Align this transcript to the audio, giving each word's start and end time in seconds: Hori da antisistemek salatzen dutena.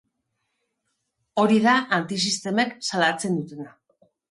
Hori 1.43 1.59
da 1.67 1.77
antisistemek 1.99 2.75
salatzen 2.91 3.39
dutena. 3.39 3.79